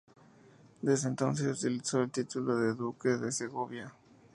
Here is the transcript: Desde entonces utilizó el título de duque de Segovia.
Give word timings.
Desde 0.81 1.09
entonces 1.09 1.59
utilizó 1.59 2.01
el 2.01 2.09
título 2.09 2.55
de 2.55 2.73
duque 2.73 3.09
de 3.09 3.31
Segovia. 3.31 3.93